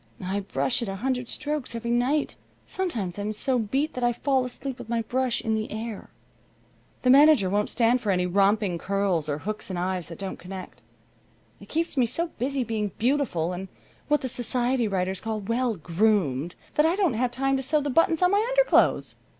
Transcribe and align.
"I 0.25 0.39
brush 0.39 0.81
it 0.81 0.87
a 0.87 0.95
hundred 0.95 1.29
strokes 1.29 1.75
every 1.75 1.91
night. 1.91 2.35
Sometimes 2.65 3.19
I'm 3.19 3.31
so 3.33 3.59
beat 3.59 3.93
that 3.93 4.03
I 4.03 4.11
fall 4.11 4.43
asleep 4.45 4.79
with 4.79 4.89
my 4.89 5.03
brush 5.03 5.41
in 5.41 5.53
the 5.53 5.71
air. 5.71 6.09
The 7.03 7.11
manager 7.11 7.51
won't 7.51 7.69
stand 7.69 8.01
for 8.01 8.09
any 8.09 8.25
romping 8.25 8.79
curls 8.79 9.29
or 9.29 9.37
hooks 9.37 9.69
and 9.69 9.77
eyes 9.77 10.07
that 10.07 10.17
don't 10.17 10.39
connect. 10.39 10.81
It 11.59 11.69
keeps 11.69 11.97
me 11.97 12.07
so 12.07 12.31
busy 12.39 12.63
being 12.63 12.93
beautiful, 12.97 13.53
and 13.53 13.67
what 14.07 14.21
the 14.21 14.27
society 14.27 14.87
writers 14.87 15.19
call 15.21 15.39
'well 15.39 15.75
groomed,' 15.75 16.55
that 16.73 16.85
I 16.87 16.95
don't 16.95 17.13
have 17.13 17.29
time 17.29 17.55
to 17.57 17.61
sew 17.61 17.79
the 17.79 17.91
buttons 17.91 18.23
on 18.23 18.31
my 18.31 18.43
underclothes." 18.49 19.17